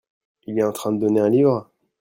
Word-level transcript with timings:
Il 0.47 0.57
est 0.57 0.63
en 0.63 0.71
train 0.71 0.91
de 0.93 0.99
donner 0.99 1.19
un 1.19 1.29
livre? 1.29 1.69